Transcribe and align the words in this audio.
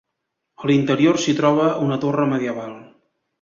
A 0.61 0.69
l'interior 0.71 1.19
s'hi 1.25 1.35
troba 1.41 1.67
una 1.89 1.99
torre 2.07 2.27
medieval. 2.33 2.75